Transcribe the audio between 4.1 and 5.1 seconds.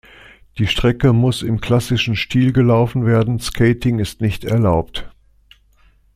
nicht erlaubt.